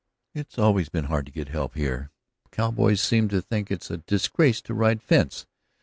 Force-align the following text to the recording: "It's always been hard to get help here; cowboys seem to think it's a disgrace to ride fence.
"It's 0.33 0.57
always 0.57 0.89
been 0.89 1.03
hard 1.05 1.27
to 1.27 1.31
get 1.31 1.49
help 1.49 1.75
here; 1.75 2.09
cowboys 2.49 3.01
seem 3.01 3.27
to 3.29 3.39
think 3.39 3.69
it's 3.69 3.91
a 3.91 3.97
disgrace 3.97 4.59
to 4.63 4.73
ride 4.73 5.03
fence. 5.03 5.45